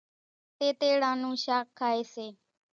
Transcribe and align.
تيتيڙان 0.57 1.15
نون 1.21 1.35
شاک 1.43 1.65
کائيَ 1.79 2.01
سي۔ 2.13 2.27